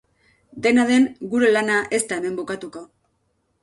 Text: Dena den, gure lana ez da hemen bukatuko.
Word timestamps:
Dena 0.67 0.85
den, 0.93 1.05
gure 1.35 1.53
lana 1.59 1.79
ez 1.99 2.03
da 2.13 2.21
hemen 2.21 2.43
bukatuko. 2.43 2.87